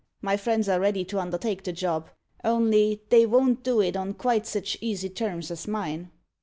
My 0.19 0.35
friends 0.35 0.67
are 0.67 0.79
ready 0.79 1.05
to 1.05 1.19
undertake 1.19 1.63
the 1.63 1.71
job. 1.71 2.09
Only 2.43 3.03
they 3.09 3.25
von't 3.25 3.61
do 3.61 3.81
it 3.81 3.95
on 3.95 4.15
quite 4.15 4.47
sich 4.47 4.75
easy 4.81 5.09
terms 5.09 5.51
as 5.51 5.67
mine." 5.67 6.09